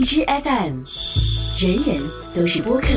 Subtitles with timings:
[0.00, 0.82] 荔枝 FM，
[1.58, 2.88] 人人都是播客。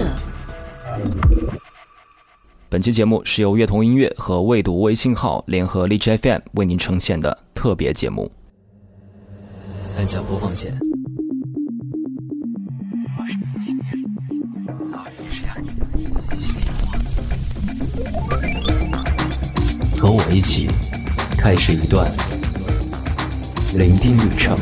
[2.70, 8.32] 本期节目是由乐童音乐和未读微信号联合荔枝 FM 为您呈现的特别节目。
[9.98, 10.80] 按下播放键。
[20.00, 20.70] 和我一起
[21.38, 22.10] 开始一段
[23.76, 24.58] 聆听旅程。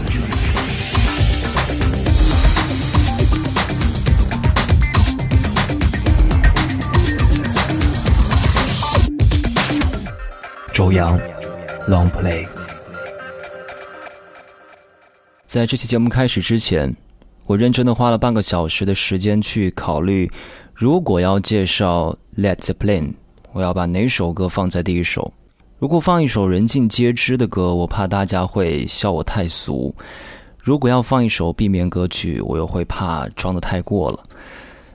[10.81, 11.15] 周洋
[11.87, 12.47] ，Long Play。
[15.45, 16.91] 在这期节目开始之前，
[17.45, 20.27] 我认真的花了半个小时的时间去考虑，
[20.73, 23.13] 如果要介绍 Let the Plane，
[23.53, 25.31] 我要把哪首歌放在第一首？
[25.77, 29.93] 如果放一首人尽皆知的歌，我怕大家会笑我太俗；
[30.57, 34.23] 如果要放一首避免歌曲，我又会怕装的太过了。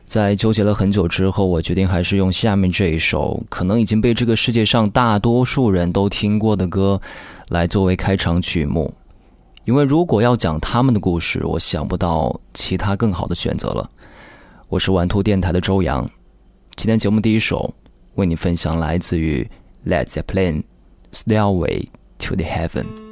[0.06, 7.00] 在纠结了很久之后，我决定还是用下面这一首可能已经被这个世界上大多数人都听过的歌
[7.48, 8.94] 来作为开场曲目，
[9.64, 13.90] 因为如果要讲他们的故事，我想不到其他更好的选择了。
[14.68, 16.08] 我是玩兔电台的周洋，
[16.76, 17.74] 今天节目第一首
[18.14, 19.48] 为你分享来自于
[19.84, 20.62] Led Zeppelin
[21.12, 21.86] Stairway
[22.20, 23.05] to the Heaven。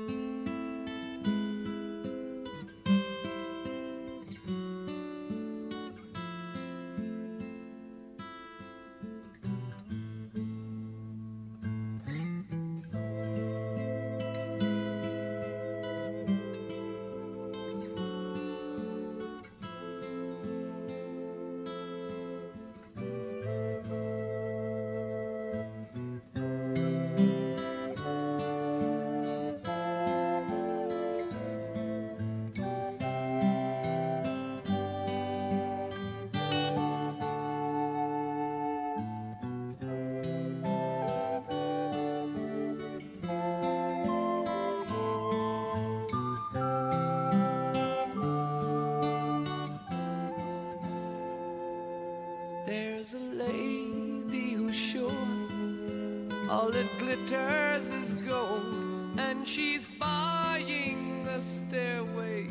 [57.31, 62.49] hers is gold, and she's buying the stairway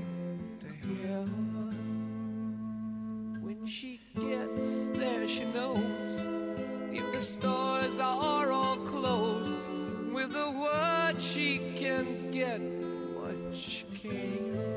[0.59, 0.67] to
[1.07, 1.39] heaven.
[3.41, 6.21] When she gets there, she knows
[6.91, 9.53] if the stores are all closed,
[10.13, 12.61] with a word she can get
[13.15, 14.72] what she came.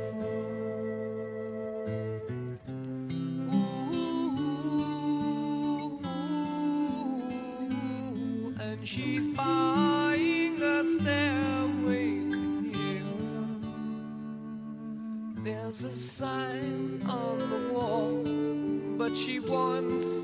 [19.17, 20.16] she wants.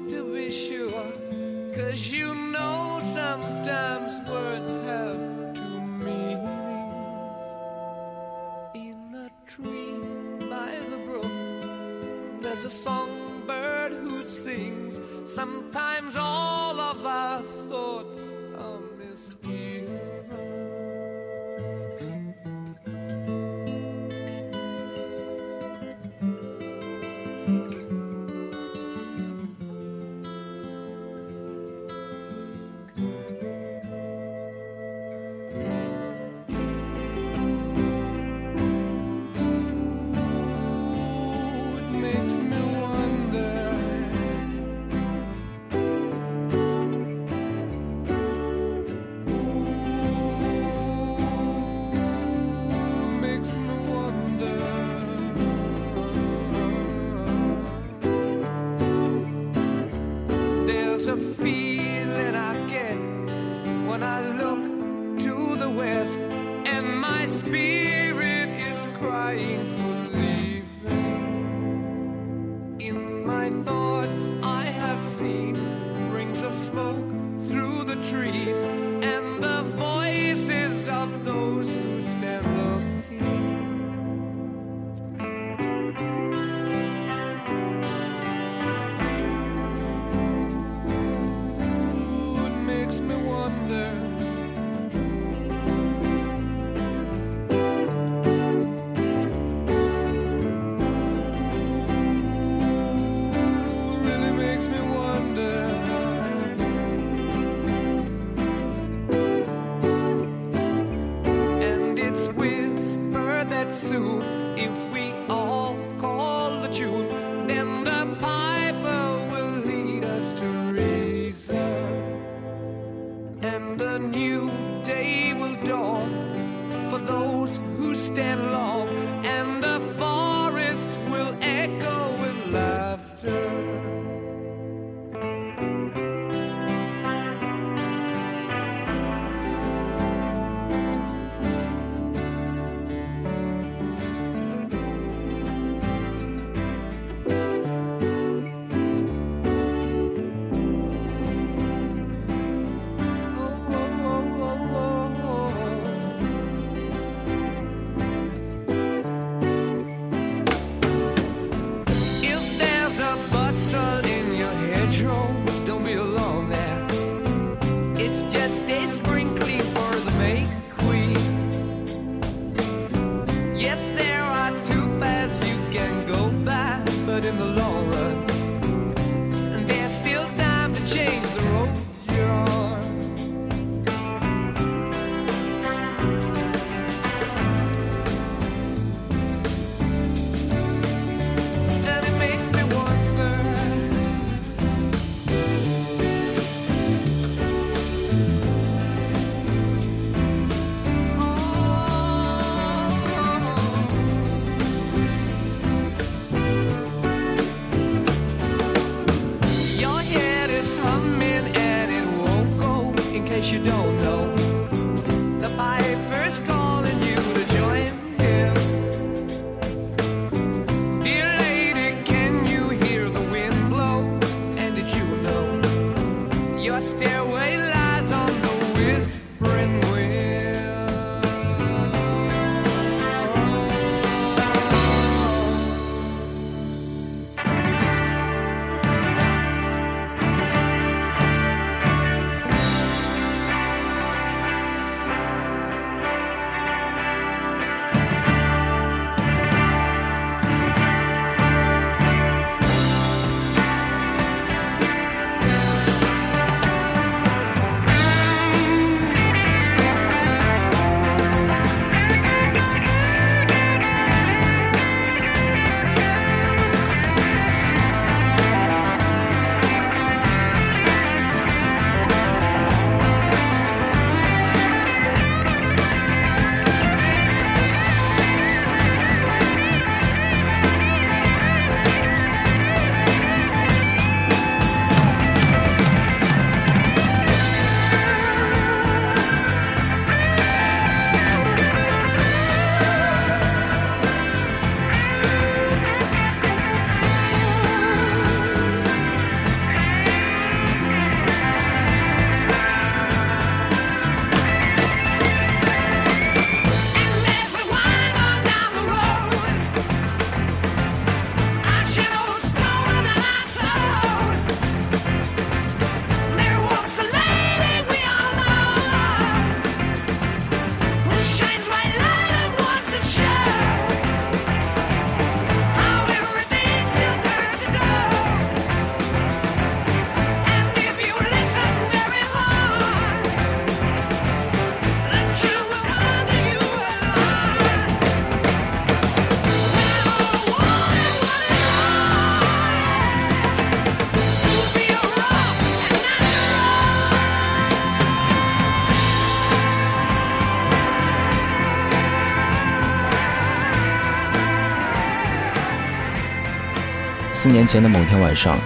[357.42, 358.56] 四年前的某天晚上，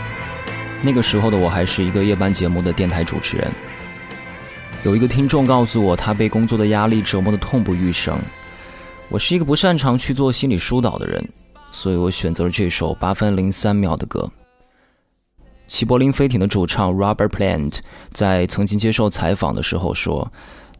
[0.82, 3.50] 那个时候的我还是一个夜班节目的电台主持人。
[4.84, 8.18] 有一个听众告诉我，他被工作的压力折磨得痛不欲生。
[9.08, 11.26] 我是一个不擅长去做心理疏导的人，
[11.72, 14.30] 所以我选择了这首八分零三秒的歌。
[15.66, 17.78] 齐柏林飞艇的主唱 Robert Plant
[18.12, 20.30] 在曾经接受采访的时候说，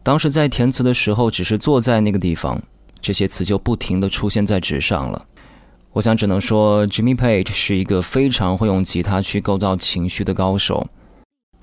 [0.03, 2.61] 当时在填词的时候，只是坐在那个地方，
[3.01, 5.25] 这些词就不停地出现在纸上了。
[5.93, 10.87] 我想只能说，Jimmy Page 是一个非常会用吉他去构造情绪的高手。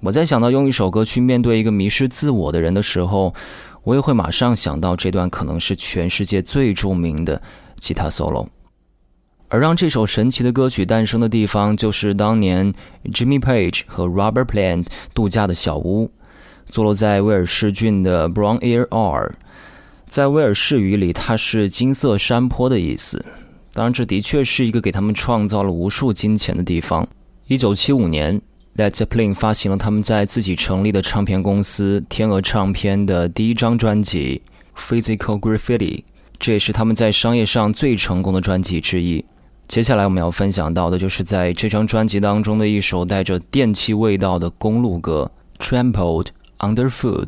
[0.01, 3.33] 我在想到用一首歌去面对一个迷失自我的人的时候，
[3.85, 7.41] 我也会马上想到这段可能是全世界最著名的
[7.79, 8.47] 吉他 solo。
[9.49, 16.11] 而让这首神奇的歌曲诞生的地方，就是当年 Jimmy Page 和 Robert Plant 度假的小屋，
[16.67, 19.33] 坐落在威尔士郡的 Brown Ear R。
[20.09, 23.25] 在威尔士语里，它是金色山坡的意思。
[23.75, 27.07] 当然，这的确是一个给他们创造了无数金钱的地方。
[27.49, 28.41] 一九七五年
[28.77, 34.41] ，Led Zeppelin 发行了他们在自己成立的唱片公司天鹅唱片的第一张专辑
[34.81, 35.77] 《Physical Graffiti》，
[36.39, 39.25] 这也是他们在商业上最成功的专辑之一。
[39.67, 45.29] 接下来我们要分享到的就是在这张专辑当中的一首带着电气味道的公路歌
[45.63, 46.29] 《Trampled
[46.59, 47.27] Underfoot》。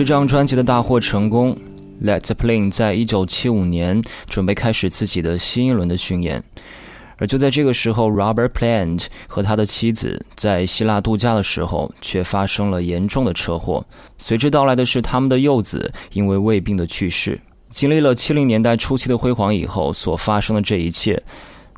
[0.00, 1.54] 这张专辑的大获成功
[2.02, 6.42] ，Led Zeppelin 在一九七五年准备开始自己的新一轮的巡演。
[7.18, 13.84] 而就在这个时候，Robert Plant 和他的妻子在希腊度假的时候，却发生了严重的车祸。
[14.16, 17.38] 随之到来的是他们的幼子因为胃病的去世。
[17.68, 21.22] 经历了七零年代初期的辉煌以后，所发生的这一切，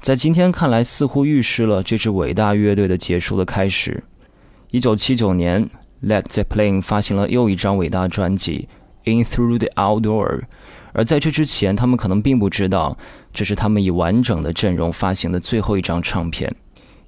[0.01, 4.05] 在今天看来似乎预示了这支伟大乐队的结束的开始。
[4.71, 5.69] 一九七九年
[6.03, 8.69] ，Led Zeppelin 发行了又一张伟大专辑
[9.11, 10.41] 《In Through the Outdoor》，
[10.93, 12.97] 而在这之前，他们可能并不知道。
[13.35, 16.55] 这是他们以完整的阵容发行的最后一张唱片，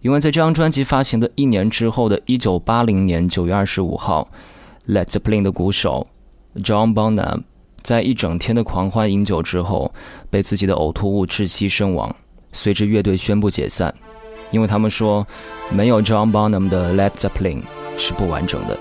[0.01, 4.27] 因为在这张专辑发行的一年之后的一九八零年九月二十五号
[4.89, 6.07] ，Led Zeppelin 的鼓手
[6.57, 7.43] John Bonham
[7.83, 9.93] 在一整天的狂欢饮酒之后，
[10.31, 12.17] 被自己的呕吐物窒息身亡，
[12.53, 13.95] 随之乐队宣布解散，
[14.51, 15.27] 因为他们说
[15.71, 17.61] 没有 John Bonham 的 Led Zeppelin
[17.97, 18.79] 是不完整的。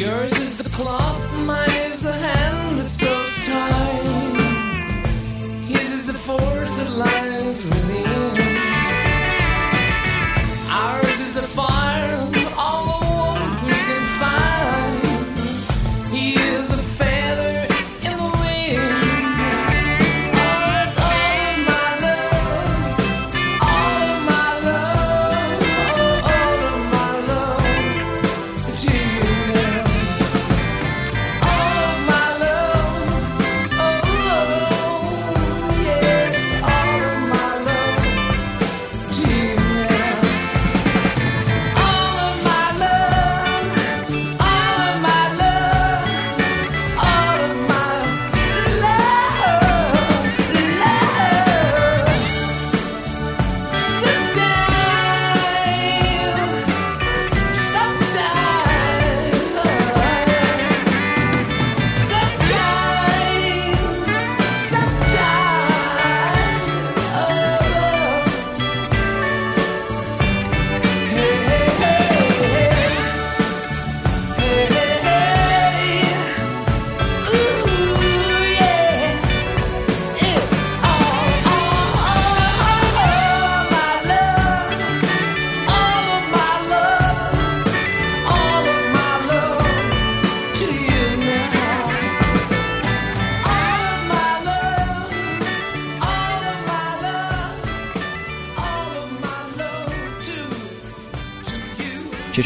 [0.00, 1.09] Yours is the claw.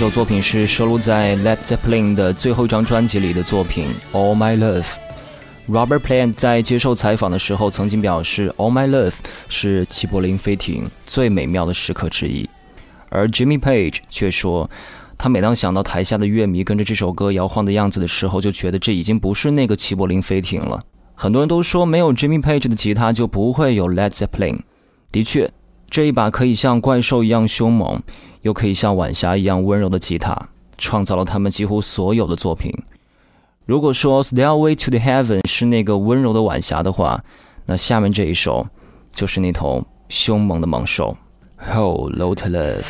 [0.05, 4.83] 首作品是收录在 Led Zeppelin 的最后一张专辑里的作品《All My Love》。
[5.67, 9.12] Robert Plant 在接受采访的时候曾经表示，《All My Love》
[9.49, 12.47] 是齐柏林飞艇最美妙的时刻之一。
[13.09, 14.71] 而 Jimmy Page 却说，
[15.17, 20.83] 他每当想到台下的乐迷跟着这首歌摇晃的样子的时候，就觉得这已经不是那个齐柏林飞艇了。
[21.14, 24.59] 很多人都说，没有 Jimmy Page 的吉他就不会有 Led Zeppelin。
[25.11, 25.51] 的确，
[25.88, 28.03] 这一把可以像怪兽一样凶猛，
[28.44, 30.37] 又可以像晚霞一样温柔的吉他，
[30.76, 32.70] 创造了他们几乎所有的作品。
[33.64, 37.24] 如果说《Stairway to the Heaven》是那个温柔的晚霞的话，
[37.64, 38.66] 那下面这一首
[39.12, 41.16] 就是那头凶猛的猛兽，
[41.74, 42.83] 《Whole Lot Love》。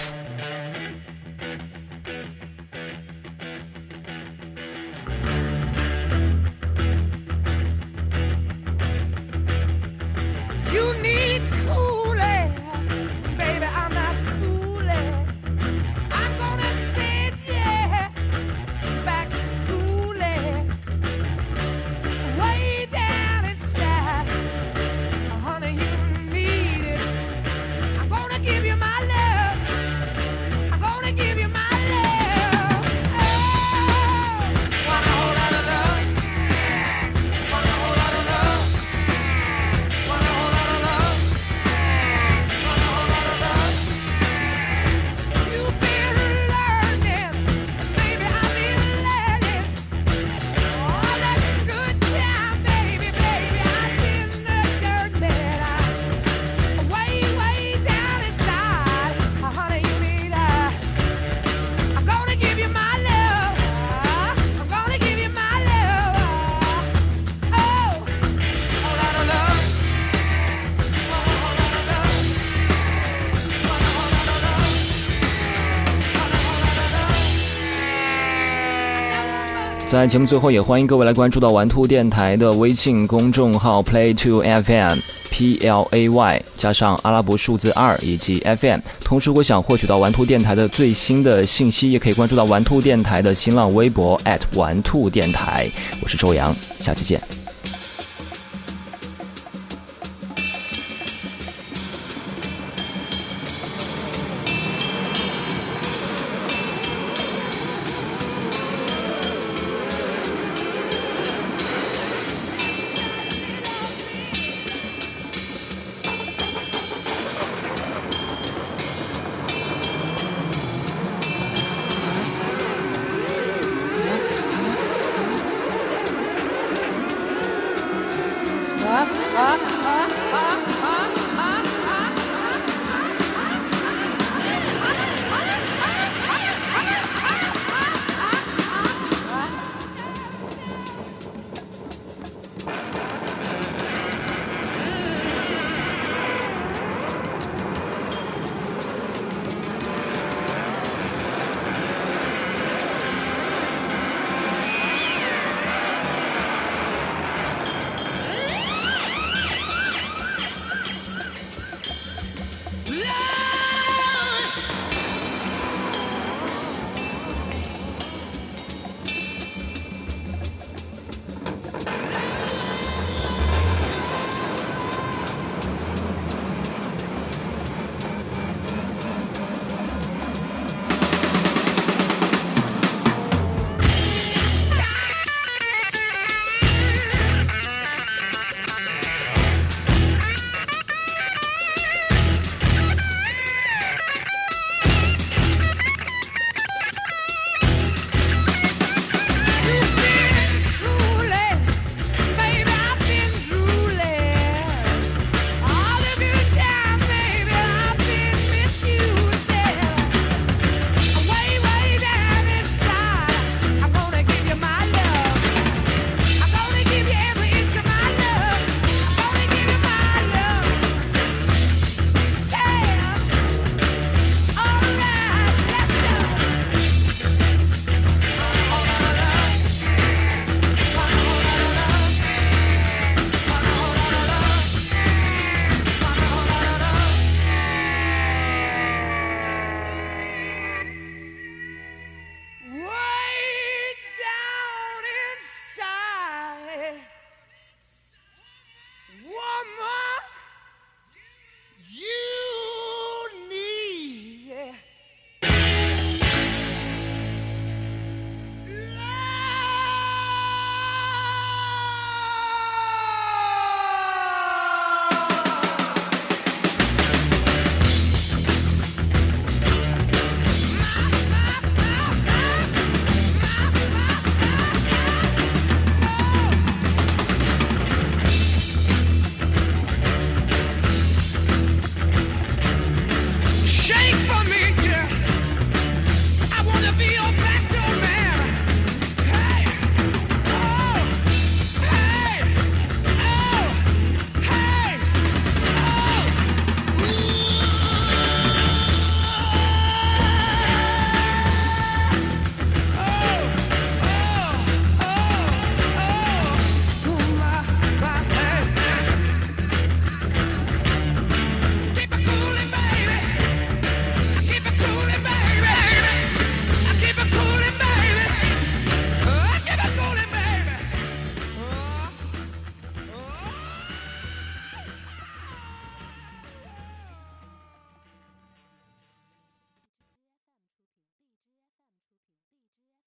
[79.94, 84.98] 在节目最后，也欢迎各位来关注到玩兔电台的微信公众号 Play to FM
[85.30, 88.80] P L A Y 加上阿拉伯数字二以及 FM。
[89.04, 95.70] 同时，如果想获取到玩兔电台的最新的信息，也可以关注到玩兔电台的新浪微博 at 玩兔电台。
[96.02, 97.43] 我是周洋，下期见。